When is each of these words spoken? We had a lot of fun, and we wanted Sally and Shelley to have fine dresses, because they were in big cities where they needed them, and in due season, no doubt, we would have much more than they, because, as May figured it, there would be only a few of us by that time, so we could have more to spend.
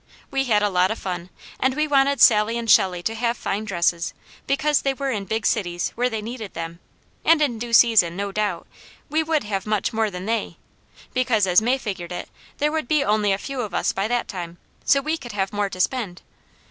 We 0.31 0.45
had 0.45 0.63
a 0.63 0.69
lot 0.69 0.89
of 0.89 0.97
fun, 0.97 1.29
and 1.59 1.75
we 1.75 1.87
wanted 1.87 2.19
Sally 2.21 2.57
and 2.57 2.67
Shelley 2.67 3.03
to 3.03 3.13
have 3.13 3.37
fine 3.37 3.65
dresses, 3.65 4.15
because 4.47 4.81
they 4.81 4.95
were 4.95 5.11
in 5.11 5.25
big 5.25 5.45
cities 5.45 5.91
where 5.93 6.09
they 6.09 6.23
needed 6.23 6.55
them, 6.55 6.79
and 7.23 7.39
in 7.39 7.59
due 7.59 7.71
season, 7.71 8.17
no 8.17 8.31
doubt, 8.31 8.65
we 9.11 9.21
would 9.21 9.43
have 9.43 9.67
much 9.67 9.93
more 9.93 10.09
than 10.09 10.25
they, 10.25 10.57
because, 11.13 11.45
as 11.45 11.61
May 11.61 11.77
figured 11.77 12.11
it, 12.11 12.29
there 12.57 12.71
would 12.71 12.87
be 12.87 13.03
only 13.03 13.31
a 13.31 13.37
few 13.37 13.61
of 13.61 13.75
us 13.75 13.93
by 13.93 14.07
that 14.07 14.27
time, 14.27 14.57
so 14.83 15.01
we 15.01 15.17
could 15.19 15.33
have 15.33 15.53
more 15.53 15.69
to 15.69 15.79
spend. 15.79 16.23